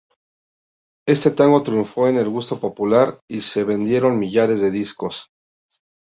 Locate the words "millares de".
4.17-4.71